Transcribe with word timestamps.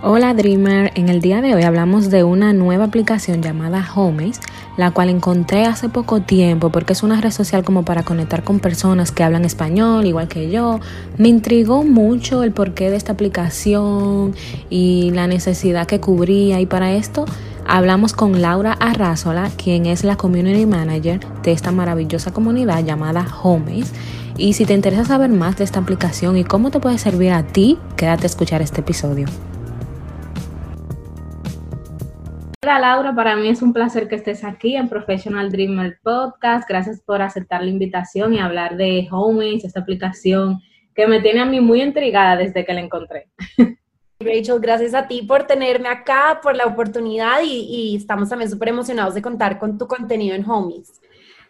Hola 0.00 0.32
Dreamer, 0.32 0.92
en 0.94 1.08
el 1.08 1.20
día 1.20 1.40
de 1.40 1.56
hoy 1.56 1.64
hablamos 1.64 2.08
de 2.08 2.22
una 2.22 2.52
nueva 2.52 2.84
aplicación 2.84 3.42
llamada 3.42 3.84
Homies, 3.96 4.38
la 4.76 4.92
cual 4.92 5.08
encontré 5.08 5.64
hace 5.64 5.88
poco 5.88 6.20
tiempo 6.20 6.70
porque 6.70 6.92
es 6.92 7.02
una 7.02 7.20
red 7.20 7.32
social 7.32 7.64
como 7.64 7.84
para 7.84 8.04
conectar 8.04 8.44
con 8.44 8.60
personas 8.60 9.10
que 9.10 9.24
hablan 9.24 9.44
español 9.44 10.06
igual 10.06 10.28
que 10.28 10.52
yo. 10.52 10.78
Me 11.16 11.26
intrigó 11.26 11.82
mucho 11.82 12.44
el 12.44 12.52
porqué 12.52 12.90
de 12.90 12.96
esta 12.96 13.10
aplicación 13.10 14.36
y 14.70 15.10
la 15.10 15.26
necesidad 15.26 15.88
que 15.88 15.98
cubría 15.98 16.60
y 16.60 16.66
para 16.66 16.92
esto 16.92 17.24
hablamos 17.66 18.12
con 18.12 18.40
Laura 18.40 18.74
Arrazola, 18.74 19.50
quien 19.56 19.86
es 19.86 20.04
la 20.04 20.14
Community 20.14 20.64
Manager 20.64 21.18
de 21.42 21.50
esta 21.50 21.72
maravillosa 21.72 22.32
comunidad 22.32 22.84
llamada 22.84 23.26
Homies. 23.42 23.92
Y 24.36 24.52
si 24.52 24.64
te 24.64 24.74
interesa 24.74 25.04
saber 25.04 25.30
más 25.30 25.56
de 25.56 25.64
esta 25.64 25.80
aplicación 25.80 26.36
y 26.36 26.44
cómo 26.44 26.70
te 26.70 26.78
puede 26.78 26.98
servir 26.98 27.32
a 27.32 27.42
ti, 27.42 27.78
quédate 27.96 28.22
a 28.22 28.26
escuchar 28.26 28.62
este 28.62 28.82
episodio. 28.82 29.26
Laura, 32.76 33.14
para 33.14 33.34
mí 33.34 33.48
es 33.48 33.62
un 33.62 33.72
placer 33.72 34.08
que 34.08 34.16
estés 34.16 34.44
aquí 34.44 34.76
en 34.76 34.90
Professional 34.90 35.50
Dreamer 35.50 35.98
Podcast. 36.02 36.68
Gracias 36.68 37.00
por 37.00 37.22
aceptar 37.22 37.62
la 37.62 37.70
invitación 37.70 38.34
y 38.34 38.40
hablar 38.40 38.76
de 38.76 39.08
Homies, 39.10 39.64
esta 39.64 39.80
aplicación 39.80 40.60
que 40.94 41.06
me 41.06 41.20
tiene 41.20 41.40
a 41.40 41.46
mí 41.46 41.60
muy 41.60 41.80
intrigada 41.80 42.36
desde 42.36 42.66
que 42.66 42.74
la 42.74 42.80
encontré. 42.80 43.28
Rachel, 44.20 44.60
gracias 44.60 44.92
a 44.92 45.08
ti 45.08 45.22
por 45.22 45.44
tenerme 45.44 45.88
acá, 45.88 46.40
por 46.42 46.54
la 46.54 46.66
oportunidad 46.66 47.40
y, 47.42 47.92
y 47.92 47.96
estamos 47.96 48.28
también 48.28 48.50
súper 48.50 48.68
emocionados 48.68 49.14
de 49.14 49.22
contar 49.22 49.58
con 49.58 49.78
tu 49.78 49.86
contenido 49.86 50.36
en 50.36 50.48
Homies. 50.48 51.00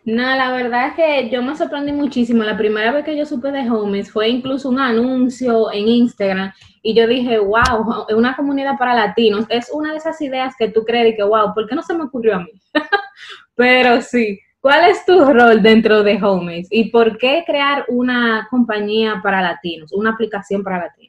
No, 0.09 0.23
la 0.23 0.51
verdad 0.53 0.87
es 0.87 0.95
que 0.95 1.29
yo 1.29 1.43
me 1.43 1.55
sorprendí 1.55 1.93
muchísimo. 1.93 2.43
La 2.43 2.57
primera 2.57 2.93
vez 2.93 3.05
que 3.05 3.15
yo 3.15 3.27
supe 3.27 3.53
de 3.53 3.69
Homies 3.69 4.11
fue 4.11 4.31
incluso 4.31 4.71
un 4.71 4.79
anuncio 4.79 5.71
en 5.71 5.87
Instagram 5.87 6.51
y 6.83 6.95
yo 6.95 7.07
dije, 7.07 7.39
wow, 7.39 8.07
una 8.17 8.35
comunidad 8.35 8.79
para 8.79 8.95
latinos. 8.95 9.45
Es 9.51 9.69
una 9.71 9.91
de 9.93 9.99
esas 9.99 10.19
ideas 10.23 10.55
que 10.59 10.71
tú 10.71 10.83
crees 10.87 11.15
que, 11.15 11.23
wow, 11.23 11.53
¿por 11.53 11.69
qué 11.69 11.75
no 11.75 11.83
se 11.83 11.95
me 11.95 12.05
ocurrió 12.05 12.37
a 12.37 12.39
mí? 12.39 12.53
Pero 13.55 14.01
sí, 14.01 14.41
¿cuál 14.63 14.89
es 14.89 15.05
tu 15.05 15.27
rol 15.27 15.61
dentro 15.61 16.03
de 16.03 16.19
Homies 16.23 16.69
y 16.71 16.89
por 16.91 17.19
qué 17.19 17.45
crear 17.47 17.85
una 17.89 18.49
compañía 18.51 19.21
para 19.23 19.43
latinos, 19.43 19.93
una 19.93 20.13
aplicación 20.13 20.63
para 20.63 20.79
latinos? 20.79 21.08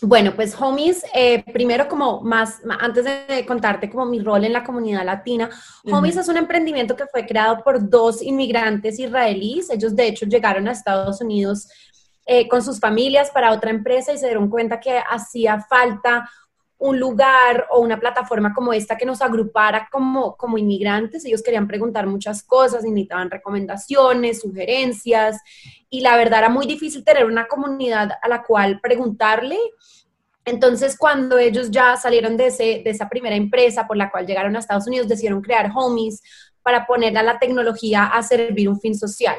Bueno, 0.00 0.32
pues 0.34 0.54
Homies, 0.60 1.04
eh, 1.12 1.42
primero 1.52 1.88
como 1.88 2.20
más, 2.20 2.60
antes 2.78 3.04
de 3.04 3.44
contarte 3.46 3.90
como 3.90 4.06
mi 4.06 4.20
rol 4.20 4.44
en 4.44 4.52
la 4.52 4.62
comunidad 4.62 5.04
latina, 5.04 5.50
Homies 5.84 6.16
es 6.16 6.28
un 6.28 6.36
emprendimiento 6.36 6.94
que 6.94 7.06
fue 7.06 7.26
creado 7.26 7.64
por 7.64 7.88
dos 7.88 8.22
inmigrantes 8.22 8.98
israelíes. 8.98 9.70
Ellos 9.70 9.96
de 9.96 10.06
hecho 10.06 10.26
llegaron 10.26 10.68
a 10.68 10.72
Estados 10.72 11.20
Unidos 11.20 11.68
eh, 12.26 12.46
con 12.46 12.62
sus 12.62 12.78
familias 12.78 13.30
para 13.30 13.52
otra 13.52 13.70
empresa 13.70 14.12
y 14.12 14.18
se 14.18 14.26
dieron 14.26 14.48
cuenta 14.48 14.78
que 14.78 14.98
hacía 14.98 15.60
falta 15.68 16.30
un 16.78 17.00
lugar 17.00 17.66
o 17.70 17.80
una 17.80 17.98
plataforma 17.98 18.54
como 18.54 18.72
esta 18.72 18.96
que 18.96 19.04
nos 19.04 19.20
agrupara 19.20 19.88
como, 19.90 20.36
como 20.36 20.58
inmigrantes. 20.58 21.24
Ellos 21.24 21.42
querían 21.42 21.66
preguntar 21.66 22.06
muchas 22.06 22.42
cosas, 22.42 22.84
necesitaban 22.84 23.30
recomendaciones, 23.30 24.40
sugerencias, 24.40 25.38
y 25.90 26.00
la 26.00 26.16
verdad 26.16 26.40
era 26.40 26.48
muy 26.48 26.66
difícil 26.66 27.04
tener 27.04 27.26
una 27.26 27.48
comunidad 27.48 28.12
a 28.22 28.28
la 28.28 28.42
cual 28.44 28.80
preguntarle. 28.80 29.58
Entonces, 30.44 30.96
cuando 30.96 31.36
ellos 31.36 31.70
ya 31.70 31.96
salieron 31.96 32.36
de, 32.36 32.46
ese, 32.46 32.82
de 32.84 32.90
esa 32.90 33.08
primera 33.08 33.34
empresa 33.34 33.86
por 33.86 33.96
la 33.96 34.10
cual 34.10 34.26
llegaron 34.26 34.54
a 34.54 34.60
Estados 34.60 34.86
Unidos, 34.86 35.08
decidieron 35.08 35.42
crear 35.42 35.70
Homies 35.74 36.22
para 36.62 36.86
poner 36.86 37.16
a 37.18 37.22
la 37.22 37.38
tecnología 37.38 38.04
a 38.04 38.22
servir 38.22 38.68
un 38.68 38.80
fin 38.80 38.94
social. 38.94 39.36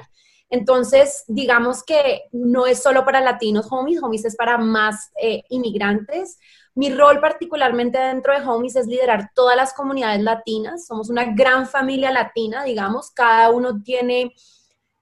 Entonces, 0.50 1.24
digamos 1.28 1.84
que 1.84 2.24
no 2.32 2.66
es 2.66 2.82
solo 2.82 3.06
para 3.06 3.22
latinos 3.22 3.68
Homies, 3.70 4.02
Homies 4.02 4.26
es 4.26 4.36
para 4.36 4.58
más 4.58 5.12
eh, 5.22 5.44
inmigrantes, 5.50 6.40
mi 6.80 6.90
rol 6.90 7.20
particularmente 7.20 8.00
dentro 8.00 8.32
de 8.32 8.48
Homies 8.48 8.78
es 8.78 8.88
liderar 8.88 9.32
todas 9.36 9.58
las 9.58 9.74
comunidades 9.74 10.22
latinas. 10.22 10.86
Somos 10.86 11.10
una 11.10 11.26
gran 11.26 11.68
familia 11.68 12.10
latina, 12.10 12.64
digamos. 12.64 13.12
Cada 13.12 13.50
uno 13.50 13.84
tiene 13.84 14.34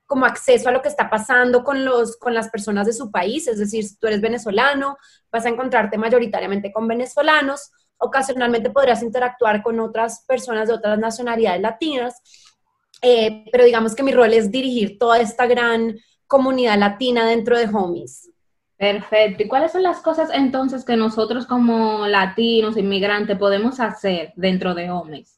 como 0.07 0.25
acceso 0.25 0.69
a 0.69 0.71
lo 0.71 0.81
que 0.81 0.87
está 0.87 1.07
pasando 1.07 1.63
con, 1.63 1.85
los, 1.85 2.17
con 2.17 2.33
las 2.33 2.49
personas 2.49 2.87
de 2.87 2.93
su 2.93 3.11
país. 3.11 3.47
Es 3.47 3.59
decir, 3.59 3.83
si 3.83 3.95
tú 3.99 4.07
eres 4.07 4.21
venezolano, 4.21 4.97
vas 5.31 5.45
a 5.45 5.49
encontrarte 5.49 5.99
mayoritariamente 5.99 6.71
con 6.71 6.87
venezolanos. 6.87 7.69
Ocasionalmente 7.99 8.71
podrás 8.71 9.03
interactuar 9.03 9.61
con 9.61 9.79
otras 9.79 10.25
personas 10.25 10.69
de 10.69 10.73
otras 10.73 10.97
nacionalidades 10.97 11.61
latinas. 11.61 12.15
Eh, 13.03 13.45
pero 13.51 13.65
digamos 13.65 13.93
que 13.93 14.01
mi 14.01 14.13
rol 14.13 14.33
es 14.33 14.49
dirigir 14.49 14.97
toda 14.97 15.19
esta 15.19 15.45
gran 15.45 15.95
comunidad 16.25 16.79
latina 16.79 17.27
dentro 17.27 17.55
de 17.55 17.65
Homies. 17.65 18.31
Perfecto. 18.77 19.43
¿Y 19.43 19.47
cuáles 19.47 19.71
son 19.71 19.81
las 19.81 20.01
cosas 20.01 20.29
entonces 20.31 20.85
que 20.85 20.95
nosotros 20.95 21.47
como 21.47 22.05
latinos, 22.05 22.77
inmigrantes, 22.77 23.37
podemos 23.37 23.79
hacer 23.79 24.33
dentro 24.35 24.75
de 24.75 24.91
Homies? 24.91 25.37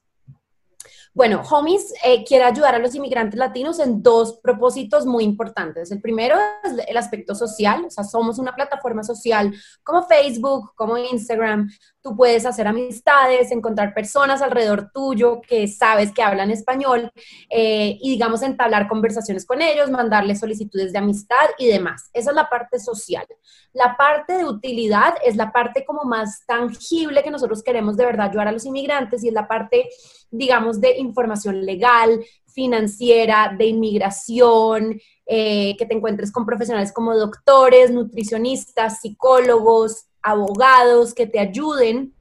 Bueno, 1.13 1.41
Homies 1.50 1.94
eh, 2.03 2.23
quiere 2.23 2.44
ayudar 2.44 2.75
a 2.75 2.79
los 2.79 2.94
inmigrantes 2.95 3.39
latinos 3.39 3.79
en 3.79 4.03
dos 4.03 4.39
propósitos 4.44 5.05
muy 5.05 5.23
importantes. 5.23 5.91
El 5.91 6.01
primero 6.01 6.38
es 6.63 6.73
el 6.88 6.97
aspecto 6.97 7.33
social, 7.33 7.85
o 7.85 7.89
sea, 7.89 8.03
somos 8.03 8.39
una 8.39 8.55
plataforma 8.55 9.03
social 9.03 9.53
como 9.83 10.03
Facebook, 10.03 10.71
como 10.75 10.97
Instagram, 10.97 11.69
Tú 12.02 12.16
puedes 12.16 12.46
hacer 12.46 12.66
amistades, 12.66 13.52
encontrar 13.52 13.94
personas 13.94 14.42
alrededor 14.42 14.90
tuyo 14.94 15.42
que 15.42 15.68
sabes 15.68 16.14
que 16.14 16.24
hablan 16.24 16.50
español 16.50 17.12
eh, 17.50 17.98
y, 18.00 18.12
digamos, 18.12 18.42
entablar 18.42 18.88
conversaciones 18.88 19.46
con 19.46 19.62
ellos, 19.62 19.90
mandarles 19.90 20.40
solicitudes 20.40 20.94
de 20.94 21.00
amistad 21.00 21.50
y 21.58 21.68
demás. 21.68 22.10
Esa 22.14 22.30
es 22.30 22.36
la 22.36 22.50
parte 22.50 22.80
social. 22.80 23.26
La 23.74 23.98
parte 23.98 24.38
de 24.38 24.46
utilidad 24.46 25.14
es 25.26 25.36
la 25.36 25.52
parte 25.52 25.84
como 25.86 26.04
más 26.04 26.46
tangible 26.46 27.22
que 27.22 27.32
nosotros 27.32 27.62
queremos 27.62 27.98
de 27.98 28.06
verdad 28.06 28.30
ayudar 28.30 28.48
a 28.48 28.52
los 28.54 28.66
inmigrantes 28.66 29.24
y 29.24 29.28
es 29.28 29.34
la 29.34 29.48
parte, 29.48 29.90
digamos, 30.31 30.80
de 30.80 30.98
información 30.98 31.66
legal, 31.66 32.24
financiera, 32.54 33.54
de 33.58 33.66
inmigración, 33.66 35.00
eh, 35.26 35.76
que 35.78 35.86
te 35.86 35.96
encuentres 35.96 36.32
con 36.32 36.46
profesionales 36.46 36.92
como 36.92 37.16
doctores, 37.16 37.92
nutricionistas, 37.92 39.02
psicólogos, 39.02 40.08
abogados 40.22 41.14
que 41.14 41.28
te 41.28 41.40
ayuden 41.40 42.14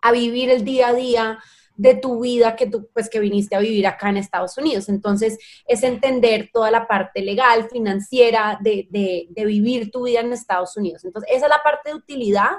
a 0.00 0.12
vivir 0.12 0.50
el 0.50 0.64
día 0.64 0.88
a 0.88 0.92
día 0.92 1.38
de 1.76 1.94
tu 1.94 2.20
vida 2.20 2.54
que 2.54 2.66
tú, 2.66 2.88
pues 2.92 3.08
que 3.08 3.20
viniste 3.20 3.56
a 3.56 3.60
vivir 3.60 3.86
acá 3.86 4.10
en 4.10 4.18
Estados 4.18 4.56
Unidos. 4.58 4.88
Entonces, 4.88 5.38
es 5.66 5.82
entender 5.82 6.50
toda 6.52 6.70
la 6.70 6.86
parte 6.86 7.22
legal, 7.22 7.68
financiera, 7.70 8.58
de, 8.62 8.86
de, 8.90 9.44
vivir 9.44 9.90
tu 9.90 10.04
vida 10.04 10.20
en 10.20 10.32
Estados 10.32 10.76
Unidos. 10.76 11.04
Entonces, 11.04 11.30
esa 11.34 11.46
es 11.46 11.50
la 11.50 11.62
parte 11.62 11.90
de 11.90 11.96
utilidad. 11.96 12.50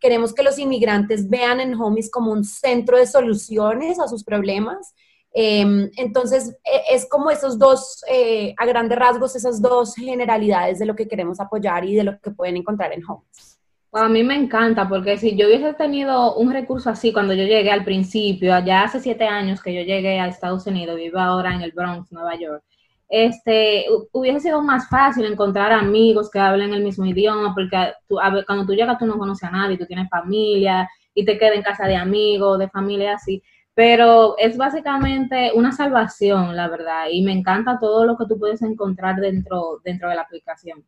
Queremos 0.00 0.34
que 0.34 0.42
los 0.42 0.58
inmigrantes 0.58 1.28
vean 1.28 1.60
en 1.60 1.80
Homies 1.80 2.10
como 2.10 2.32
un 2.32 2.44
centro 2.44 2.98
de 2.98 3.06
soluciones 3.06 4.00
a 4.00 4.08
sus 4.08 4.24
problemas. 4.24 4.94
Em, 5.36 5.90
entonces, 5.96 6.56
e, 6.64 6.94
es 6.94 7.08
como 7.08 7.28
esos 7.28 7.58
dos, 7.58 8.04
eh, 8.08 8.54
a 8.56 8.64
grandes 8.66 8.96
rasgos, 8.96 9.34
esas 9.34 9.60
dos 9.60 9.96
generalidades 9.96 10.78
de 10.78 10.86
lo 10.86 10.94
que 10.94 11.08
queremos 11.08 11.40
apoyar 11.40 11.84
y 11.84 11.96
de 11.96 12.04
lo 12.04 12.20
que 12.20 12.30
pueden 12.30 12.56
encontrar 12.56 12.92
en 12.92 13.02
Homies. 13.04 13.58
A 13.92 14.08
mí 14.08 14.22
me 14.22 14.36
encanta 14.36 14.88
porque 14.88 15.18
si 15.18 15.36
yo 15.36 15.46
hubiese 15.46 15.74
tenido 15.74 16.36
un 16.36 16.52
recurso 16.52 16.90
así 16.90 17.12
cuando 17.12 17.34
yo 17.34 17.44
llegué 17.44 17.70
al 17.70 17.84
principio, 17.84 18.54
allá 18.54 18.84
hace 18.84 19.00
siete 19.00 19.24
años 19.24 19.60
que 19.60 19.74
yo 19.74 19.82
llegué 19.82 20.20
a 20.20 20.28
Estados 20.28 20.66
Unidos, 20.66 20.96
vivo 20.96 21.18
ahora 21.18 21.54
en 21.54 21.62
el 21.62 21.72
Bronx, 21.72 22.12
Nueva 22.12 22.36
York, 22.36 22.62
este, 23.08 23.86
hubiese 24.12 24.40
sido 24.40 24.62
más 24.62 24.88
fácil 24.88 25.24
encontrar 25.26 25.72
amigos 25.72 26.30
que 26.30 26.38
hablen 26.38 26.74
el 26.74 26.82
mismo 26.82 27.04
idioma, 27.04 27.54
porque 27.54 27.92
tú, 28.08 28.18
cuando 28.46 28.66
tú 28.66 28.72
llegas 28.72 28.98
tú 28.98 29.06
no 29.06 29.18
conoces 29.18 29.48
a 29.48 29.52
nadie, 29.52 29.78
tú 29.78 29.86
tienes 29.86 30.08
familia 30.08 30.88
y 31.14 31.24
te 31.24 31.38
quedas 31.38 31.56
en 31.56 31.62
casa 31.62 31.86
de 31.86 31.96
amigos, 31.96 32.58
de 32.58 32.68
familia 32.68 33.14
así. 33.14 33.42
Pero 33.74 34.36
es 34.38 34.56
básicamente 34.56 35.50
una 35.54 35.72
salvación, 35.72 36.56
la 36.56 36.68
verdad, 36.68 37.06
y 37.10 37.22
me 37.22 37.32
encanta 37.32 37.78
todo 37.80 38.06
lo 38.06 38.16
que 38.16 38.26
tú 38.26 38.38
puedes 38.38 38.62
encontrar 38.62 39.16
dentro, 39.16 39.80
dentro 39.84 40.08
de 40.08 40.14
la 40.14 40.22
aplicación. 40.22 40.84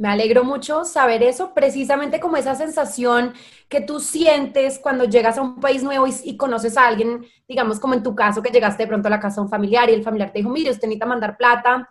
Me 0.00 0.08
alegro 0.08 0.44
mucho 0.44 0.84
saber 0.86 1.22
eso, 1.22 1.52
precisamente 1.52 2.20
como 2.20 2.38
esa 2.38 2.54
sensación 2.54 3.34
que 3.68 3.82
tú 3.82 4.00
sientes 4.00 4.78
cuando 4.78 5.04
llegas 5.04 5.36
a 5.36 5.42
un 5.42 5.60
país 5.60 5.82
nuevo 5.82 6.06
y, 6.06 6.36
conoces 6.38 6.78
a 6.78 6.88
alguien, 6.88 7.26
digamos 7.46 7.78
como 7.78 7.92
en 7.92 8.02
tu 8.02 8.14
caso, 8.14 8.42
que 8.42 8.50
llegaste 8.50 8.84
de 8.84 8.88
pronto 8.88 9.08
a 9.08 9.10
la 9.10 9.20
casa 9.20 9.42
un 9.42 9.50
familiar 9.50 9.90
y 9.90 9.92
el 9.92 10.02
familiar 10.02 10.32
te 10.32 10.38
dijo, 10.38 10.48
mire, 10.48 10.70
usted 10.70 10.88
necesita 10.88 11.04
mandar 11.04 11.36
plata 11.36 11.86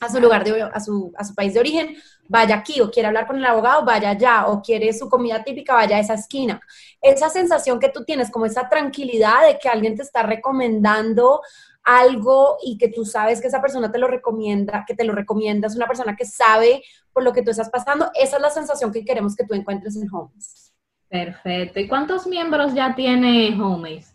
a 0.00 0.10
su 0.10 0.20
lugar, 0.20 0.44
de, 0.44 0.62
a, 0.62 0.80
su, 0.80 1.12
a 1.16 1.24
su 1.24 1.34
país 1.34 1.54
de 1.54 1.60
origen, 1.60 1.96
vaya 2.28 2.56
aquí, 2.56 2.80
o 2.80 2.90
quiere 2.90 3.08
hablar 3.08 3.26
con 3.26 3.36
el 3.36 3.44
abogado, 3.44 3.84
vaya 3.84 4.10
allá, 4.10 4.46
o 4.48 4.60
quiere 4.60 4.92
su 4.92 5.08
comida 5.08 5.42
típica, 5.42 5.74
vaya 5.74 5.96
a 5.96 6.00
esa 6.00 6.14
esquina. 6.14 6.60
Esa 7.00 7.30
sensación 7.30 7.80
que 7.80 7.88
tú 7.88 8.04
tienes, 8.04 8.30
como 8.30 8.46
esa 8.46 8.68
tranquilidad 8.68 9.46
de 9.46 9.58
que 9.58 9.68
alguien 9.68 9.96
te 9.96 10.02
está 10.02 10.22
recomendando 10.22 11.40
algo 11.82 12.58
y 12.62 12.76
que 12.78 12.88
tú 12.88 13.04
sabes 13.04 13.40
que 13.40 13.46
esa 13.46 13.62
persona 13.62 13.90
te 13.90 13.98
lo 13.98 14.08
recomienda, 14.08 14.84
que 14.86 14.94
te 14.94 15.04
lo 15.04 15.14
recomienda, 15.14 15.68
es 15.68 15.76
una 15.76 15.86
persona 15.86 16.16
que 16.16 16.26
sabe 16.26 16.82
por 17.12 17.22
lo 17.22 17.32
que 17.32 17.42
tú 17.42 17.50
estás 17.50 17.70
pasando, 17.70 18.10
esa 18.14 18.36
es 18.36 18.42
la 18.42 18.50
sensación 18.50 18.92
que 18.92 19.04
queremos 19.04 19.36
que 19.36 19.44
tú 19.44 19.54
encuentres 19.54 19.96
en 19.96 20.12
Homes. 20.12 20.74
Perfecto. 21.08 21.78
¿Y 21.78 21.86
cuántos 21.86 22.26
miembros 22.26 22.74
ya 22.74 22.94
tiene 22.96 23.56
Homes? 23.60 24.12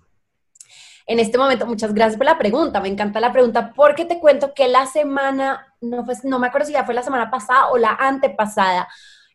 En 1.07 1.19
este 1.19 1.37
momento, 1.37 1.65
muchas 1.65 1.93
gracias 1.93 2.17
por 2.17 2.25
la 2.25 2.37
pregunta, 2.37 2.79
me 2.79 2.89
encanta 2.89 3.19
la 3.19 3.31
pregunta 3.31 3.73
porque 3.73 4.05
te 4.05 4.19
cuento 4.19 4.53
que 4.53 4.67
la 4.67 4.85
semana, 4.85 5.70
no, 5.81 6.05
fue, 6.05 6.15
no 6.23 6.39
me 6.39 6.47
acuerdo 6.47 6.67
si 6.67 6.73
ya 6.73 6.85
fue 6.85 6.93
la 6.93 7.03
semana 7.03 7.29
pasada 7.29 7.69
o 7.69 7.77
la 7.77 7.97
antepasada, 7.99 8.87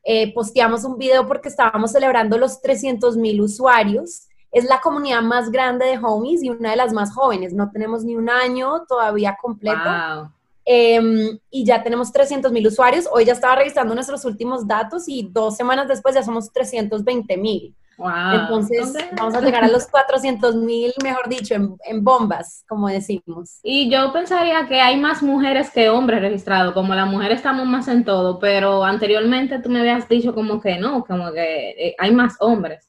eh, 0.04 0.32
posteamos 0.32 0.84
un 0.84 0.96
video 0.96 1.26
porque 1.26 1.48
estábamos 1.48 1.92
celebrando 1.92 2.38
los 2.38 2.60
300 2.62 3.16
mil 3.16 3.40
usuarios. 3.40 4.28
Es 4.52 4.64
la 4.64 4.80
comunidad 4.80 5.20
más 5.20 5.50
grande 5.50 5.86
de 5.86 5.98
homies 5.98 6.42
y 6.42 6.48
una 6.48 6.70
de 6.70 6.76
las 6.76 6.92
más 6.92 7.12
jóvenes. 7.12 7.52
No 7.52 7.70
tenemos 7.72 8.04
ni 8.04 8.14
un 8.14 8.30
año 8.30 8.84
todavía 8.88 9.36
completo. 9.40 10.30
Em, 10.64 11.38
y 11.50 11.64
ya 11.64 11.82
tenemos 11.82 12.12
300 12.12 12.52
mil 12.52 12.66
usuarios. 12.66 13.08
Hoy 13.10 13.24
ya 13.24 13.32
estaba 13.32 13.56
revisando 13.56 13.94
nuestros 13.94 14.24
últimos 14.24 14.66
datos 14.66 15.08
y 15.08 15.28
dos 15.30 15.56
semanas 15.56 15.88
después 15.88 16.14
ya 16.14 16.22
somos 16.22 16.52
320 16.52 17.36
mil. 17.36 17.74
Entonces 17.98 18.94
vamos 19.16 19.34
a 19.34 19.40
llegar 19.40 19.64
a 19.64 19.68
los 19.68 19.86
400 19.86 20.56
mil, 20.56 20.92
mejor 21.02 21.28
dicho, 21.28 21.54
en, 21.54 22.04
bombas, 22.04 22.64
como 22.68 22.88
decimos. 22.88 23.58
Y 23.62 23.90
yo 23.90 24.12
pensaría 24.12 24.66
que 24.66 24.80
hay 24.80 24.98
más 24.98 25.22
mujeres 25.22 25.70
que 25.70 25.88
hombres 25.88 26.20
registrados, 26.20 26.74
como 26.74 26.94
las 26.94 27.08
mujeres 27.08 27.38
estamos 27.38 27.66
más 27.66 27.88
en 27.88 28.04
todo, 28.04 28.38
pero 28.38 28.84
anteriormente 28.84 29.58
tú 29.60 29.70
me 29.70 29.80
habías 29.80 30.08
dicho 30.08 30.34
como 30.34 30.60
que 30.60 30.78
no, 30.78 31.04
como 31.04 31.32
que 31.32 31.70
eh, 31.70 31.96
hay 31.98 32.12
más 32.12 32.36
hombres. 32.40 32.88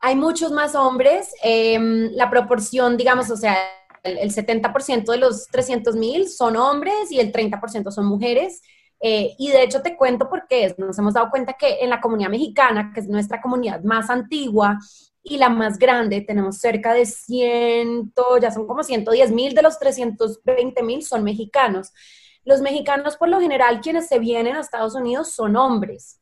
Hay 0.00 0.16
muchos 0.16 0.52
más 0.52 0.74
hombres, 0.74 1.34
em, 1.42 2.10
la 2.12 2.30
proporción, 2.30 2.96
digamos, 2.96 3.30
o 3.30 3.36
sea, 3.36 3.56
el, 4.02 4.18
el 4.18 4.30
70% 4.30 5.12
de 5.12 5.18
los 5.18 5.46
300 5.48 5.96
mil 5.96 6.28
son 6.28 6.56
hombres 6.56 7.10
y 7.10 7.18
el 7.18 7.32
30% 7.32 7.90
son 7.90 8.06
mujeres. 8.06 8.60
Eh, 9.06 9.36
y 9.38 9.50
de 9.50 9.62
hecho 9.62 9.82
te 9.82 9.98
cuento 9.98 10.30
por 10.30 10.46
qué 10.48 10.74
nos 10.78 10.98
hemos 10.98 11.12
dado 11.12 11.28
cuenta 11.28 11.52
que 11.52 11.80
en 11.82 11.90
la 11.90 12.00
comunidad 12.00 12.30
mexicana, 12.30 12.90
que 12.94 13.00
es 13.00 13.06
nuestra 13.06 13.42
comunidad 13.42 13.82
más 13.82 14.08
antigua 14.08 14.78
y 15.22 15.36
la 15.36 15.50
más 15.50 15.78
grande, 15.78 16.22
tenemos 16.22 16.56
cerca 16.56 16.94
de 16.94 17.04
100, 17.04 18.14
ya 18.40 18.50
son 18.50 18.66
como 18.66 18.82
110 18.82 19.30
mil 19.30 19.54
de 19.54 19.60
los 19.60 19.78
320 19.78 20.82
mil 20.82 21.04
son 21.04 21.22
mexicanos. 21.22 21.92
Los 22.46 22.62
mexicanos, 22.62 23.18
por 23.18 23.28
lo 23.28 23.40
general, 23.40 23.82
quienes 23.82 24.08
se 24.08 24.18
vienen 24.18 24.56
a 24.56 24.60
Estados 24.60 24.94
Unidos 24.94 25.28
son 25.34 25.54
hombres. 25.56 26.18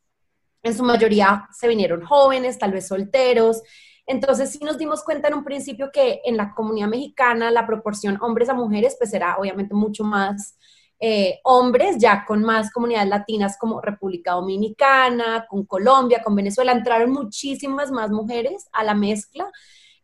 En 0.61 0.75
su 0.75 0.83
mayoría 0.83 1.47
se 1.57 1.69
vinieron 1.69 2.03
jóvenes, 2.03 2.59
tal 2.59 2.73
vez 2.73 2.89
solteros. 2.89 3.61
Entonces 4.05 4.51
sí 4.51 4.59
nos 4.61 4.77
dimos 4.77 5.05
cuenta 5.05 5.29
en 5.29 5.35
un 5.35 5.45
principio 5.45 5.89
que 5.89 6.19
en 6.25 6.35
la 6.35 6.53
comunidad 6.53 6.89
mexicana 6.89 7.49
la 7.49 7.65
proporción 7.65 8.21
hombres 8.21 8.49
a 8.49 8.53
mujeres 8.53 8.97
pues 8.99 9.13
era 9.13 9.37
obviamente 9.37 9.73
mucho 9.73 10.03
más 10.03 10.57
eh, 10.99 11.39
hombres, 11.43 11.97
ya 11.97 12.23
con 12.25 12.43
más 12.43 12.71
comunidades 12.71 13.09
latinas 13.09 13.57
como 13.57 13.81
República 13.81 14.33
Dominicana, 14.33 15.45
con 15.49 15.65
Colombia, 15.65 16.21
con 16.23 16.35
Venezuela, 16.35 16.71
entraron 16.71 17.11
muchísimas 17.11 17.91
más 17.91 18.09
mujeres 18.09 18.69
a 18.71 18.83
la 18.83 18.93
mezcla. 18.93 19.51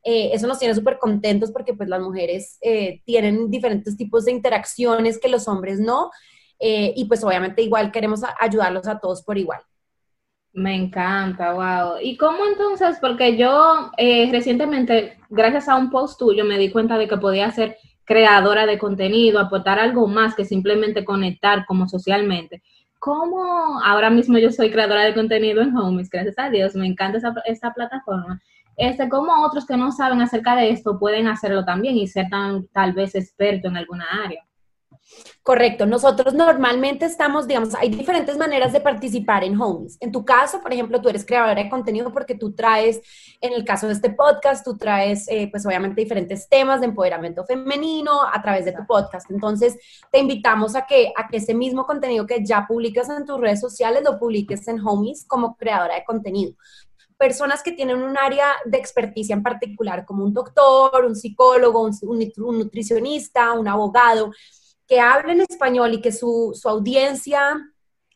Eh, 0.03 0.31
eso 0.33 0.45
nos 0.47 0.59
tiene 0.59 0.75
súper 0.75 0.97
contentos 0.97 1.51
porque 1.51 1.73
pues 1.73 1.87
las 1.87 2.01
mujeres 2.01 2.57
eh, 2.61 3.01
tienen 3.05 3.49
diferentes 3.49 3.95
tipos 3.95 4.25
de 4.25 4.31
interacciones 4.31 5.19
que 5.19 5.29
los 5.29 5.47
hombres 5.47 5.79
no. 5.79 6.11
y 6.59 7.05
pues 7.05 7.23
obviamente 7.23 7.61
igual 7.61 7.91
queremos 7.91 8.21
ayudarlos 8.37 8.85
a 8.87 8.99
todos 8.99 9.23
por 9.23 9.37
igual. 9.37 9.61
Me 10.51 10.75
encanta, 10.75 11.53
wow. 11.53 11.99
¿Y 12.01 12.17
cómo 12.17 12.45
entonces? 12.45 12.97
Porque 12.99 13.37
yo 13.37 13.91
recientemente, 13.97 15.17
gracias 15.29 15.69
a 15.69 15.77
un 15.77 15.89
post 15.89 16.19
tuyo, 16.19 16.43
me 16.43 16.57
di 16.57 16.69
cuenta 16.69 16.97
de 16.97 17.07
que 17.07 17.17
podía 17.17 17.47
hacer 17.47 17.77
creadora 18.09 18.65
de 18.65 18.79
contenido, 18.79 19.37
aportar 19.37 19.77
algo 19.77 20.07
más 20.07 20.33
que 20.33 20.43
simplemente 20.43 21.05
conectar 21.05 21.67
como 21.67 21.87
socialmente. 21.87 22.63
¿Cómo 22.97 23.79
ahora 23.83 24.09
mismo 24.09 24.39
yo 24.39 24.51
soy 24.51 24.71
creadora 24.71 25.03
de 25.03 25.13
contenido 25.13 25.61
en 25.61 25.77
Homies? 25.77 26.09
Gracias 26.09 26.39
a 26.39 26.49
Dios, 26.49 26.73
me 26.73 26.87
encanta 26.87 27.19
esa, 27.19 27.35
esta 27.45 27.71
plataforma. 27.71 28.41
Este, 28.77 29.07
¿Cómo 29.09 29.45
otros 29.45 29.67
que 29.67 29.77
no 29.77 29.91
saben 29.91 30.21
acerca 30.21 30.55
de 30.55 30.71
esto 30.71 30.97
pueden 30.97 31.27
hacerlo 31.27 31.63
también 31.63 31.97
y 31.97 32.07
ser 32.07 32.29
tan, 32.29 32.65
tal 32.69 32.93
vez 32.93 33.13
experto 33.13 33.67
en 33.67 33.77
alguna 33.77 34.05
área? 34.25 34.43
Correcto. 35.43 35.85
Nosotros 35.85 36.33
normalmente 36.33 37.05
estamos, 37.05 37.47
digamos, 37.47 37.73
hay 37.75 37.89
diferentes 37.89 38.37
maneras 38.37 38.71
de 38.71 38.81
participar 38.81 39.43
en 39.43 39.59
Homies. 39.59 39.97
En 39.99 40.11
tu 40.11 40.23
caso, 40.23 40.61
por 40.61 40.71
ejemplo, 40.71 41.01
tú 41.01 41.09
eres 41.09 41.25
creadora 41.25 41.63
de 41.63 41.69
contenido 41.69 42.11
porque 42.13 42.35
tú 42.35 42.53
traes, 42.53 43.01
en 43.41 43.53
el 43.53 43.65
caso 43.65 43.87
de 43.87 43.93
este 43.93 44.11
podcast, 44.11 44.63
tú 44.63 44.77
traes, 44.77 45.27
eh, 45.27 45.47
pues 45.49 45.65
obviamente, 45.65 46.01
diferentes 46.01 46.47
temas 46.47 46.81
de 46.81 46.87
empoderamiento 46.87 47.45
femenino 47.45 48.11
a 48.31 48.41
través 48.41 48.65
de 48.65 48.73
tu 48.73 48.85
podcast. 48.85 49.31
Entonces, 49.31 49.77
te 50.11 50.19
invitamos 50.19 50.75
a 50.75 50.85
que, 50.85 51.11
a 51.15 51.27
que 51.27 51.37
ese 51.37 51.53
mismo 51.53 51.85
contenido 51.85 52.27
que 52.27 52.45
ya 52.45 52.65
publicas 52.67 53.09
en 53.09 53.25
tus 53.25 53.39
redes 53.39 53.59
sociales 53.59 54.03
lo 54.03 54.19
publiques 54.19 54.67
en 54.67 54.79
Homies 54.85 55.25
como 55.25 55.55
creadora 55.55 55.95
de 55.95 56.03
contenido 56.03 56.53
personas 57.17 57.61
que 57.61 57.73
tienen 57.73 58.01
un 58.01 58.17
área 58.17 58.45
de 58.63 58.77
experticia 58.77 59.33
en 59.33 59.43
particular, 59.43 60.05
como 60.05 60.23
un 60.23 60.33
doctor, 60.33 61.03
un 61.03 61.17
psicólogo, 61.17 61.83
un, 61.83 61.91
un 62.37 62.59
nutricionista, 62.59 63.51
un 63.51 63.67
abogado, 63.67 64.31
que 64.89 64.99
hablen 64.99 65.41
español 65.41 65.93
y 65.93 66.01
que 66.01 66.11
su, 66.11 66.51
su 66.59 66.67
audiencia 66.67 67.57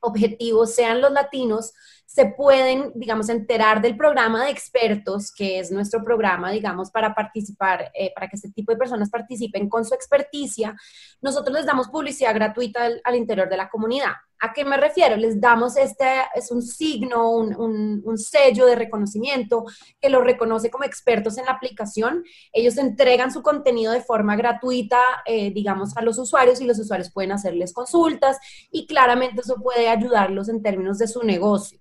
objetivo 0.02 0.66
sean 0.66 1.00
los 1.00 1.12
latinos, 1.12 1.74
se 2.06 2.28
pueden, 2.28 2.92
digamos, 2.94 3.30
enterar 3.30 3.81
del 3.81 3.98
programa 3.98 4.46
de 4.46 4.52
expertos, 4.52 5.31
que 5.31 5.58
es 5.58 5.72
nuestro 5.72 6.04
programa, 6.04 6.52
digamos, 6.52 6.92
para 6.92 7.16
participar, 7.16 7.92
eh, 7.96 8.12
para 8.14 8.28
que 8.28 8.36
este 8.36 8.52
tipo 8.52 8.72
de 8.72 8.78
personas 8.78 9.10
participen 9.10 9.68
con 9.68 9.84
su 9.84 9.96
experticia. 9.96 10.75
Nosotros 11.22 11.56
les 11.56 11.66
damos 11.66 11.88
publicidad 11.88 12.36
gratuita 12.36 12.88
al, 13.04 13.16
interior 13.16 13.50
de 13.50 13.58
la 13.58 13.69
comunidad. 13.69 14.14
¿A 14.44 14.51
qué 14.51 14.66
me 14.66 14.75
refiero? 14.75 15.16
Les 15.16 15.40
damos 15.40 15.78
este, 15.78 16.06
es 16.36 16.51
un 16.51 16.62
signo, 16.62 17.30
un, 17.30 18.18
sello 18.18 18.66
de 18.66 18.75
reconocimiento 18.75 19.63
que 20.01 20.10
los 20.10 20.22
reconoce 20.22 20.69
como 20.69 20.84
expertos 20.84 21.38
en 21.38 21.45
la 21.45 21.51
aplicación. 21.51 22.25
Ellos 22.51 22.78
entregan 22.78 23.31
su 23.31 23.42
contenido 23.42 23.94
de 23.94 24.01
forma 24.01 24.36
gratuita, 24.36 25.00
eh, 25.25 25.54
digamos, 25.54 25.95
a 25.95 26.01
los 26.01 26.18
usuarios 26.18 26.60
y 26.60 26.66
los 26.66 26.78
usuarios 26.78 27.10
pueden 27.10 27.31
hacerles 27.31 27.72
consultas 27.72 28.38
y 28.69 28.86
claramente 28.86 29.40
eso 29.40 29.56
puede 29.63 29.88
ayudarlos 29.88 30.50
en 30.50 30.62
términos 30.62 30.98
de 30.98 31.07
su 31.07 31.24
negocio. 31.24 31.80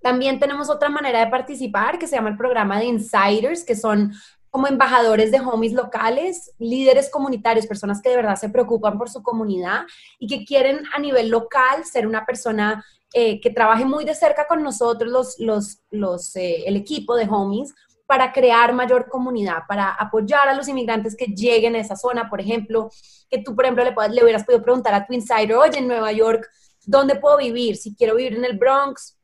También 0.00 0.40
tenemos 0.40 0.70
otra 0.70 0.88
manera 0.88 1.22
de 1.22 1.30
participar 1.30 1.98
que 1.98 2.06
se 2.06 2.16
llama 2.16 2.30
el 2.30 2.38
programa 2.38 2.78
de 2.78 2.86
Insiders, 2.86 3.64
que 3.64 3.76
son 3.76 4.14
como 4.50 4.66
embajadores 4.66 5.30
de 5.30 5.40
homies 5.40 5.72
locales, 5.72 6.52
líderes 6.58 7.08
comunitarios, 7.08 7.66
personas 7.66 8.02
que 8.02 8.10
de 8.10 8.16
verdad 8.16 8.36
se 8.36 8.48
preocupan 8.48 8.98
por 8.98 9.08
su 9.08 9.22
comunidad 9.22 9.82
y 10.18 10.26
que 10.26 10.44
quieren 10.44 10.82
a 10.92 10.98
nivel 10.98 11.28
local 11.28 11.84
ser 11.84 12.06
una 12.06 12.26
persona 12.26 12.84
eh, 13.12 13.40
que 13.40 13.50
trabaje 13.50 13.84
muy 13.84 14.04
de 14.04 14.14
cerca 14.14 14.46
con 14.46 14.62
nosotros, 14.62 15.36
los, 15.38 16.36
eh, 16.36 16.64
el 16.66 16.76
equipo 16.76 17.16
de 17.16 17.28
homies, 17.28 17.74
para 18.06 18.32
crear 18.32 18.72
mayor 18.72 19.08
comunidad, 19.08 19.62
para 19.68 19.90
apoyar 19.90 20.48
a 20.48 20.54
los 20.54 20.66
inmigrantes 20.66 21.16
que 21.16 21.26
lleguen 21.26 21.76
a 21.76 21.78
esa 21.78 21.94
zona, 21.94 22.28
por 22.28 22.40
ejemplo, 22.40 22.90
que 23.28 23.38
tú, 23.38 23.54
por 23.54 23.64
ejemplo, 23.64 23.84
le, 23.84 23.94
le 24.12 24.24
hubieras 24.24 24.44
podido 24.44 24.64
preguntar 24.64 24.94
a 24.94 25.06
tu 25.06 25.12
insider, 25.12 25.54
oye, 25.54 25.78
en 25.78 25.86
Nueva 25.86 26.10
York, 26.10 26.48
¿dónde 26.84 27.14
puedo 27.14 27.36
vivir? 27.36 27.76
Si 27.76 27.94
quiero 27.94 28.16
vivir 28.16 28.34
en 28.34 28.44
el 28.44 28.58
Bronx, 28.58 29.16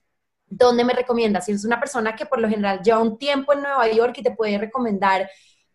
¿dónde 0.49 0.85
me 0.85 0.93
recomiendas? 0.93 1.47
Si 1.47 1.53
es 1.53 1.65
una 1.65 1.81
persona 1.81 2.15
que 2.15 2.27
por 2.27 2.41
lo 2.41 2.49
general 2.49 2.83
lleva 2.83 3.01
un 3.01 3.19
tiempo 3.19 3.53
en 3.53 3.62
Nueva 3.62 3.88
York 3.91 4.17
y 4.19 4.23
te 4.23 4.31
puede 4.31 4.59
recomendar, 4.59 5.29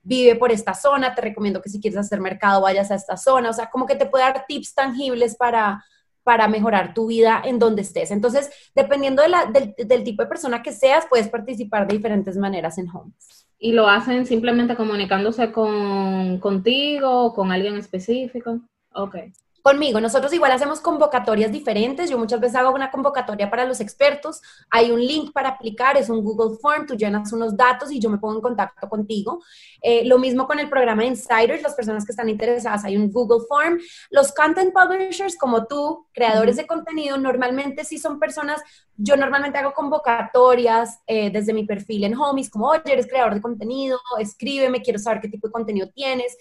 vive 0.03 0.35
por 0.35 0.51
esta 0.51 0.73
zona, 0.73 1.13
te 1.13 1.21
recomiendo 1.21 1.61
que 1.61 1.69
si 1.69 1.79
quieres 1.79 1.99
hacer 1.99 2.19
mercado 2.19 2.61
vayas 2.61 2.91
a 2.91 2.95
esta 2.95 3.17
zona, 3.17 3.49
o 3.49 3.53
sea, 3.53 3.69
como 3.69 3.85
que 3.85 3.95
te 3.95 4.05
puede 4.05 4.23
dar 4.23 4.45
tips 4.47 4.73
tangibles 4.73 5.35
para, 5.35 5.83
para 6.23 6.47
mejorar 6.47 6.93
tu 6.93 7.07
vida 7.07 7.41
en 7.45 7.59
donde 7.59 7.83
estés. 7.83 8.11
Entonces, 8.11 8.49
dependiendo 8.73 9.21
del, 9.21 9.75
del, 9.77 10.03
tipo 10.03 10.23
de 10.23 10.29
persona 10.29 10.63
que 10.63 10.71
seas, 10.71 11.05
puedes 11.07 11.27
participar 11.27 11.87
de 11.87 11.97
diferentes 11.97 12.37
maneras 12.37 12.77
en 12.77 12.89
Homes. 12.89 13.47
¿Y 13.59 13.73
lo 13.73 13.87
hacen 13.87 14.25
simplemente 14.25 14.75
comunicándose 14.75 15.51
con, 15.51 16.39
contigo 16.39 17.25
o 17.25 17.33
con 17.33 17.51
alguien 17.51 17.77
específico? 17.77 18.59
Ok 18.93 19.15
conmigo. 19.61 19.99
Nosotros 19.99 20.33
igual 20.33 20.51
hacemos 20.51 20.81
convocatorias 20.81 21.51
diferentes. 21.51 22.09
Yo 22.09 22.17
muchas 22.17 22.39
veces 22.39 22.55
hago 22.55 22.73
una 22.73 22.91
convocatoria 22.91 23.49
para 23.49 23.65
los 23.65 23.79
expertos. 23.79 24.41
Hay 24.69 24.91
un 24.91 24.99
link 24.99 25.31
para 25.31 25.49
aplicar, 25.49 25.97
es 25.97 26.09
un 26.09 26.23
Google 26.23 26.57
Form, 26.59 26.85
tú 26.85 26.95
llenas 26.95 27.31
unos 27.33 27.55
datos 27.55 27.91
y 27.91 27.99
yo 27.99 28.09
me 28.09 28.17
pongo 28.17 28.35
en 28.35 28.41
contacto 28.41 28.89
contigo. 28.89 29.41
Eh, 29.81 30.05
lo 30.05 30.17
mismo 30.17 30.47
con 30.47 30.59
el 30.59 30.69
programa 30.69 31.05
Insiders, 31.05 31.61
las 31.61 31.75
personas 31.75 32.05
que 32.05 32.11
están 32.11 32.29
interesadas, 32.29 32.85
hay 32.85 32.97
un 32.97 33.11
Google 33.11 33.45
Form. 33.47 33.79
Los 34.09 34.31
content 34.33 34.73
publishers 34.73 35.37
como 35.37 35.67
tú, 35.67 36.07
creadores 36.13 36.55
de 36.55 36.67
contenido, 36.67 37.17
normalmente 37.17 37.83
sí 37.83 37.97
son 37.97 38.19
personas, 38.19 38.61
yo 38.97 39.15
normalmente 39.15 39.57
hago 39.57 39.73
convocatorias 39.73 40.99
eh, 41.07 41.31
desde 41.31 41.53
mi 41.53 41.65
perfil 41.65 42.03
en 42.03 42.15
Homies, 42.15 42.49
como, 42.49 42.67
oye, 42.67 42.81
eres 42.85 43.07
creador 43.07 43.33
de 43.33 43.41
contenido, 43.41 43.99
escríbeme, 44.19 44.81
quiero 44.81 44.99
saber 44.99 45.21
qué 45.21 45.27
tipo 45.27 45.47
de 45.47 45.53
contenido 45.53 45.89
tienes 45.89 46.37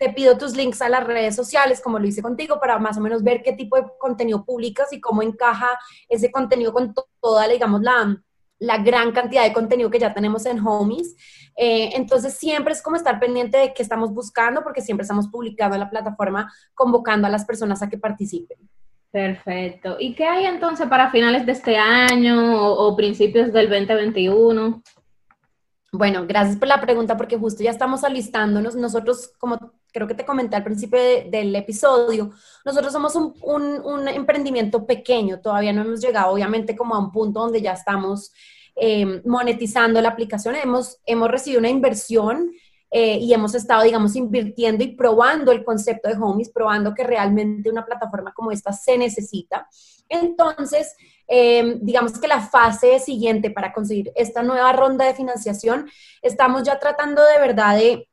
te 0.00 0.08
pido 0.14 0.38
tus 0.38 0.56
links 0.56 0.80
a 0.80 0.88
las 0.88 1.06
redes 1.06 1.36
sociales, 1.36 1.82
como 1.82 1.98
lo 1.98 2.06
hice 2.06 2.22
contigo, 2.22 2.58
para 2.58 2.78
más 2.78 2.96
o 2.96 3.02
menos 3.02 3.22
ver 3.22 3.42
qué 3.42 3.52
tipo 3.52 3.76
de 3.76 3.84
contenido 3.98 4.46
publicas 4.46 4.90
y 4.94 5.00
cómo 5.00 5.22
encaja 5.22 5.78
ese 6.08 6.32
contenido 6.32 6.72
con 6.72 6.94
toda, 7.20 7.46
digamos, 7.46 7.82
la, 7.82 8.18
la 8.58 8.78
gran 8.78 9.12
cantidad 9.12 9.42
de 9.42 9.52
contenido 9.52 9.90
que 9.90 9.98
ya 9.98 10.14
tenemos 10.14 10.46
en 10.46 10.66
Homies. 10.66 11.14
Eh, 11.54 11.90
entonces, 11.96 12.32
siempre 12.32 12.72
es 12.72 12.80
como 12.80 12.96
estar 12.96 13.20
pendiente 13.20 13.58
de 13.58 13.74
qué 13.74 13.82
estamos 13.82 14.14
buscando, 14.14 14.62
porque 14.62 14.80
siempre 14.80 15.02
estamos 15.02 15.28
publicando 15.28 15.76
en 15.76 15.80
la 15.80 15.90
plataforma, 15.90 16.50
convocando 16.72 17.26
a 17.26 17.30
las 17.30 17.44
personas 17.44 17.82
a 17.82 17.90
que 17.90 17.98
participen. 17.98 18.56
Perfecto. 19.10 19.98
¿Y 20.00 20.14
qué 20.14 20.24
hay 20.24 20.46
entonces 20.46 20.88
para 20.88 21.10
finales 21.10 21.44
de 21.44 21.52
este 21.52 21.76
año 21.76 22.58
o, 22.62 22.88
o 22.88 22.96
principios 22.96 23.52
del 23.52 23.68
2021? 23.68 24.82
Bueno, 25.92 26.24
gracias 26.26 26.56
por 26.56 26.68
la 26.68 26.80
pregunta 26.80 27.18
porque 27.18 27.36
justo 27.36 27.62
ya 27.62 27.70
estamos 27.70 28.02
alistándonos. 28.02 28.76
Nosotros, 28.76 29.32
como 29.38 29.58
creo 29.92 30.06
que 30.06 30.14
te 30.14 30.24
comenté 30.24 30.56
al 30.56 30.64
principio 30.64 30.98
del 31.00 31.54
episodio, 31.56 32.30
nosotros 32.64 32.92
somos 32.92 33.14
un, 33.16 33.34
un, 33.42 34.08
emprendimiento 34.08 34.86
pequeño, 34.86 35.40
todavía 35.40 35.72
no 35.72 35.82
hemos 35.82 36.00
llegado 36.00 36.32
obviamente 36.32 36.76
como 36.76 36.94
a 36.94 36.98
un 36.98 37.12
punto 37.12 37.40
donde 37.40 37.60
ya 37.60 37.72
estamos 37.72 38.32
eh, 38.76 39.20
monetizando 39.24 40.00
la 40.00 40.10
aplicación, 40.10 40.56
hemos, 40.56 40.98
hemos 41.04 41.30
recibido 41.30 41.60
una 41.60 41.68
inversión 41.68 42.50
eh, 42.92 43.18
y 43.18 43.32
hemos 43.32 43.54
estado, 43.54 43.84
digamos, 43.84 44.16
invirtiendo 44.16 44.82
y 44.82 44.96
probando 44.96 45.52
el 45.52 45.64
concepto 45.64 46.08
de 46.08 46.16
Homies, 46.16 46.50
probando 46.50 46.92
que 46.92 47.04
realmente 47.04 47.70
una 47.70 47.86
plataforma 47.86 48.32
como 48.32 48.50
esta 48.50 48.72
se 48.72 48.98
necesita. 48.98 49.68
Entonces, 50.08 50.96
eh, 51.28 51.78
digamos 51.80 52.18
que 52.18 52.26
la 52.26 52.40
fase 52.40 52.98
siguiente 52.98 53.52
para 53.52 53.72
conseguir 53.72 54.10
esta 54.16 54.42
nueva 54.42 54.72
ronda 54.72 55.04
de 55.04 55.14
financiación, 55.14 55.88
estamos 56.20 56.64
ya 56.64 56.80
tratando 56.80 57.24
de 57.24 57.38
verdad 57.38 57.76
de 57.76 58.08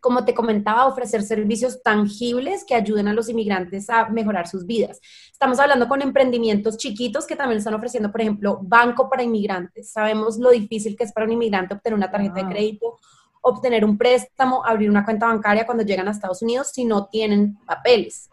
como 0.00 0.24
te 0.24 0.34
comentaba, 0.34 0.86
ofrecer 0.86 1.22
servicios 1.22 1.82
tangibles 1.82 2.64
que 2.64 2.74
ayuden 2.74 3.08
a 3.08 3.12
los 3.12 3.28
inmigrantes 3.28 3.90
a 3.90 4.08
mejorar 4.08 4.46
sus 4.46 4.64
vidas. 4.66 5.00
Estamos 5.32 5.58
hablando 5.58 5.88
con 5.88 6.02
emprendimientos 6.02 6.76
chiquitos 6.76 7.26
que 7.26 7.36
también 7.36 7.58
están 7.58 7.74
ofreciendo, 7.74 8.10
por 8.12 8.20
ejemplo, 8.20 8.58
banco 8.62 9.08
para 9.08 9.22
inmigrantes. 9.22 9.90
Sabemos 9.90 10.38
lo 10.38 10.50
difícil 10.50 10.96
que 10.96 11.04
es 11.04 11.12
para 11.12 11.26
un 11.26 11.32
inmigrante 11.32 11.74
obtener 11.74 11.96
una 11.96 12.10
tarjeta 12.10 12.42
de 12.42 12.46
crédito, 12.48 12.98
obtener 13.40 13.84
un 13.84 13.98
préstamo, 13.98 14.64
abrir 14.64 14.90
una 14.90 15.04
cuenta 15.04 15.26
bancaria 15.26 15.66
cuando 15.66 15.84
llegan 15.84 16.08
a 16.08 16.12
Estados 16.12 16.42
Unidos 16.42 16.70
si 16.72 16.84
no 16.84 17.06
tienen 17.06 17.58
papeles. 17.66 18.30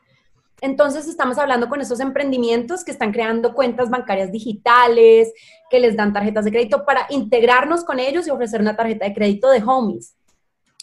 Entonces 0.61 1.07
estamos 1.07 1.37
hablando 1.37 1.67
con 1.67 1.81
esos 1.81 1.99
emprendimientos 1.99 2.83
que 2.83 2.91
están 2.91 3.11
creando 3.11 3.53
cuentas 3.53 3.89
bancarias 3.89 4.31
digitales, 4.31 5.33
que 5.69 5.79
les 5.79 5.95
dan 5.97 6.13
tarjetas 6.13 6.45
de 6.45 6.51
crédito 6.51 6.85
para 6.85 7.07
integrarnos 7.09 7.83
con 7.83 7.99
ellos 7.99 8.25
y 8.27 8.31
ofrecer 8.31 8.61
una 8.61 8.75
tarjeta 8.75 9.05
de 9.05 9.13
crédito 9.13 9.49
de 9.49 9.61
homies. 9.63 10.15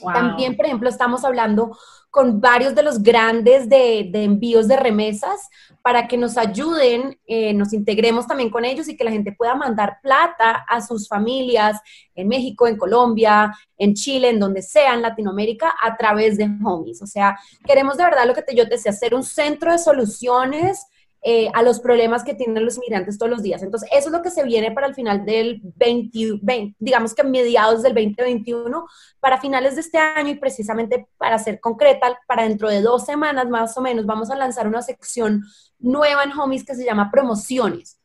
También, 0.00 0.56
por 0.56 0.66
ejemplo, 0.66 0.88
estamos 0.88 1.24
hablando 1.24 1.76
con 2.10 2.40
varios 2.42 2.74
de 2.74 2.82
los 2.82 3.02
grandes 3.02 3.68
de, 3.70 4.10
envíos 4.12 4.68
de 4.68 4.76
remesas 4.76 5.48
para 5.80 6.06
que 6.06 6.18
nos 6.18 6.36
ayuden, 6.36 7.18
eh, 7.26 7.54
nos 7.54 7.72
integremos 7.72 8.26
también 8.26 8.50
con 8.50 8.66
ellos 8.66 8.88
y 8.88 8.96
que 8.96 9.04
la 9.04 9.10
gente 9.10 9.32
pueda 9.32 9.54
mandar 9.54 9.98
plata 10.02 10.64
a 10.68 10.82
sus 10.82 11.08
familias 11.08 11.80
en 12.14 12.28
México, 12.28 12.66
en 12.66 12.76
Colombia, 12.76 13.52
en 13.78 13.94
Chile, 13.94 14.28
en 14.28 14.40
donde 14.40 14.60
sea, 14.60 14.92
en 14.94 15.02
Latinoamérica, 15.02 15.74
a 15.80 15.96
través 15.96 16.36
de 16.36 16.44
Homies. 16.44 17.00
O 17.00 17.06
sea, 17.06 17.38
queremos 17.64 17.96
de 17.96 18.04
verdad 18.04 18.26
lo 18.26 18.34
que 18.34 18.42
te, 18.42 18.54
yo 18.54 18.64
te 18.64 18.76
decía, 18.76 18.92
hacer 18.92 19.14
un 19.14 19.22
centro 19.22 19.72
de 19.72 19.78
soluciones 19.78 20.86
eh, 21.24 21.48
a 21.54 21.62
los 21.62 21.78
problemas 21.78 22.24
que 22.24 22.34
tienen 22.34 22.64
los 22.64 22.78
inmigrantes 22.78 23.16
todos 23.16 23.30
los 23.30 23.42
días. 23.42 23.62
Entonces, 23.62 23.88
eso 23.92 24.08
es 24.08 24.12
lo 24.12 24.22
que 24.22 24.30
se 24.30 24.42
viene 24.42 24.72
para 24.72 24.88
el 24.88 24.94
final 24.96 25.24
del 25.24 25.60
20, 25.62 26.74
digamos 26.80 27.14
que 27.14 27.22
mediados 27.22 27.84
del 27.84 27.94
2021, 27.94 28.84
para 29.20 29.40
finales 29.40 29.76
de 29.76 29.82
este 29.82 29.98
año 29.98 30.30
y 30.30 30.34
precisamente 30.34 31.06
para 31.18 31.38
ser 31.38 31.60
concreta, 31.60 32.18
para 32.26 32.42
dentro 32.42 32.68
de 32.68 32.82
dos 32.82 33.04
semanas 33.04 33.48
más 33.48 33.76
o 33.78 33.80
menos, 33.80 34.04
vamos 34.04 34.30
a 34.30 34.36
lanzar 34.36 34.66
una 34.66 34.82
sección 34.82 35.44
nueva 35.78 36.24
en 36.24 36.32
Homies 36.32 36.64
que 36.64 36.74
se 36.74 36.84
llama 36.84 37.10
promociones. 37.12 38.00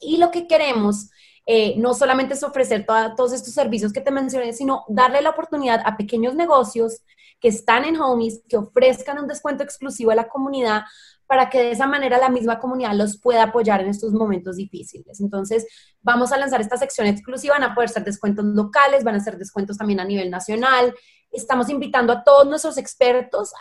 Y 0.00 0.16
lo 0.16 0.32
que 0.32 0.48
queremos 0.48 1.10
eh, 1.46 1.74
no 1.76 1.94
solamente 1.94 2.34
es 2.34 2.42
ofrecer 2.42 2.84
todos 2.84 3.32
estos 3.32 3.54
servicios 3.54 3.92
que 3.92 4.00
te 4.00 4.10
mencioné, 4.10 4.52
sino 4.52 4.84
darle 4.88 5.22
la 5.22 5.30
oportunidad 5.30 5.80
a 5.84 5.96
pequeños 5.96 6.34
negocios 6.34 7.02
que 7.40 7.48
están 7.48 7.84
en 7.84 8.00
Homies, 8.00 8.42
que 8.48 8.56
ofrezcan 8.56 9.18
un 9.18 9.28
descuento 9.28 9.62
exclusivo 9.62 10.10
a 10.10 10.14
la 10.14 10.28
comunidad 10.28 10.82
para 11.26 11.50
que 11.50 11.58
de 11.58 11.72
esa 11.72 11.86
manera 11.86 12.18
la 12.18 12.30
misma 12.30 12.58
comunidad 12.58 12.94
los 12.94 13.20
pueda 13.20 13.44
apoyar 13.44 13.82
en 13.82 13.88
estos 13.88 14.12
momentos 14.12 14.56
difíciles. 14.56 15.20
Entonces, 15.20 15.66
vamos 16.00 16.32
a 16.32 16.38
lanzar 16.38 16.60
esta 16.60 16.78
sección 16.78 17.06
exclusiva, 17.06 17.58
van 17.58 17.70
a 17.70 17.74
poder 17.74 17.90
ser 17.90 18.02
descuentos 18.02 18.46
locales, 18.46 19.04
van 19.04 19.16
a 19.16 19.20
ser 19.20 19.36
descuentos 19.36 19.76
también 19.76 20.00
a 20.00 20.04
nivel 20.06 20.30
nacional. 20.30 20.94
Estamos 21.30 21.68
invitando 21.68 22.14
a 22.14 22.24
todos 22.24 22.46
nuestros 22.46 22.78
expertos 22.78 23.52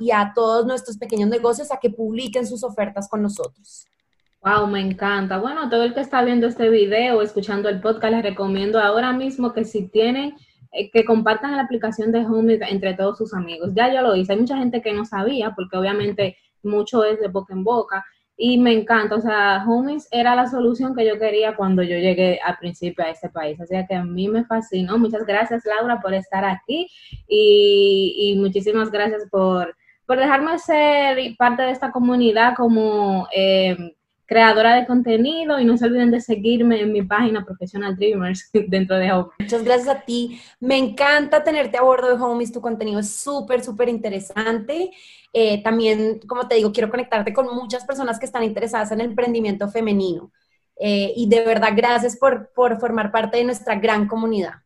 y 0.00 0.10
a 0.10 0.32
todos 0.34 0.66
nuestros 0.66 0.98
pequeños 0.98 1.30
negocios 1.30 1.70
a 1.70 1.78
que 1.78 1.90
publiquen 1.90 2.44
sus 2.44 2.64
ofertas 2.64 3.08
con 3.08 3.22
nosotros. 3.22 3.86
Wow, 4.42 4.66
me 4.66 4.80
encanta. 4.80 5.38
Bueno, 5.38 5.68
todo 5.70 5.84
el 5.84 5.94
que 5.94 6.00
está 6.00 6.22
viendo 6.22 6.48
este 6.48 6.68
video, 6.68 7.22
escuchando 7.22 7.68
el 7.68 7.80
podcast, 7.80 8.14
les 8.14 8.22
recomiendo 8.24 8.80
ahora 8.80 9.12
mismo 9.12 9.52
que 9.52 9.64
si 9.64 9.88
tienen 9.88 10.34
que 10.92 11.04
compartan 11.04 11.56
la 11.56 11.62
aplicación 11.62 12.12
de 12.12 12.20
Home 12.20 12.58
entre 12.68 12.94
todos 12.94 13.18
sus 13.18 13.34
amigos. 13.34 13.70
Ya 13.74 13.92
yo 13.92 14.02
lo 14.02 14.14
hice. 14.16 14.32
Hay 14.32 14.40
mucha 14.40 14.58
gente 14.58 14.82
que 14.82 14.92
no 14.92 15.04
sabía, 15.04 15.54
porque 15.54 15.76
obviamente 15.76 16.36
mucho 16.62 17.04
es 17.04 17.20
de 17.20 17.28
boca 17.28 17.54
en 17.54 17.64
boca. 17.64 18.04
Y 18.38 18.58
me 18.58 18.72
encanta, 18.74 19.14
o 19.14 19.20
sea, 19.20 19.64
Homies 19.66 20.08
era 20.10 20.34
la 20.34 20.46
solución 20.46 20.94
que 20.94 21.06
yo 21.06 21.18
quería 21.18 21.56
cuando 21.56 21.82
yo 21.82 21.96
llegué 21.96 22.38
al 22.44 22.58
principio 22.58 23.02
a 23.02 23.08
este 23.10 23.30
país. 23.30 23.58
Así 23.58 23.74
que 23.88 23.94
a 23.94 24.04
mí 24.04 24.28
me 24.28 24.44
fascinó. 24.44 24.98
Muchas 24.98 25.24
gracias, 25.24 25.64
Laura, 25.64 26.00
por 26.02 26.12
estar 26.12 26.44
aquí 26.44 26.86
y, 27.26 28.14
y 28.18 28.38
muchísimas 28.38 28.90
gracias 28.90 29.26
por, 29.30 29.74
por 30.04 30.18
dejarme 30.18 30.58
ser 30.58 31.18
parte 31.38 31.62
de 31.62 31.70
esta 31.70 31.90
comunidad 31.90 32.54
como 32.56 33.26
eh, 33.34 33.95
creadora 34.26 34.74
de 34.74 34.86
contenido 34.86 35.58
y 35.58 35.64
no 35.64 35.76
se 35.76 35.86
olviden 35.86 36.10
de 36.10 36.20
seguirme 36.20 36.80
en 36.80 36.92
mi 36.92 37.02
página 37.02 37.44
Professional 37.44 37.96
Dreamers 37.96 38.50
dentro 38.68 38.96
de 38.96 39.12
Homies. 39.12 39.32
Muchas 39.38 39.64
gracias 39.64 39.88
a 39.88 40.00
ti. 40.00 40.40
Me 40.60 40.76
encanta 40.76 41.42
tenerte 41.42 41.78
a 41.78 41.82
bordo 41.82 42.08
de 42.08 42.22
Homies. 42.22 42.52
Tu 42.52 42.60
contenido 42.60 42.98
es 43.00 43.10
súper, 43.10 43.62
súper 43.64 43.88
interesante. 43.88 44.90
Eh, 45.32 45.62
también, 45.62 46.20
como 46.26 46.48
te 46.48 46.56
digo, 46.56 46.72
quiero 46.72 46.90
conectarte 46.90 47.32
con 47.32 47.54
muchas 47.54 47.84
personas 47.84 48.18
que 48.18 48.26
están 48.26 48.42
interesadas 48.42 48.90
en 48.92 49.00
el 49.00 49.10
emprendimiento 49.10 49.68
femenino. 49.68 50.32
Eh, 50.78 51.12
y 51.16 51.28
de 51.28 51.44
verdad, 51.44 51.72
gracias 51.74 52.16
por, 52.16 52.50
por 52.54 52.78
formar 52.78 53.10
parte 53.10 53.38
de 53.38 53.44
nuestra 53.44 53.76
gran 53.76 54.06
comunidad. 54.08 54.65